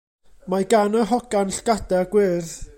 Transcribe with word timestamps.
Mae 0.53 0.65
gan 0.73 0.97
yr 1.01 1.07
hogan 1.11 1.55
llgada 1.59 2.03
gwyrdd. 2.17 2.55